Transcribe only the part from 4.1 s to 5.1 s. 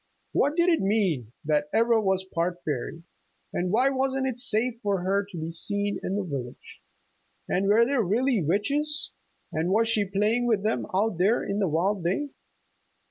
it safe for